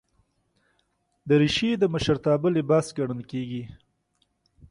دریشي 1.29 1.69
د 1.77 1.83
مشرتابه 1.93 2.49
لباس 2.57 2.85
ګڼل 2.97 3.21
کېږي. 3.31 3.63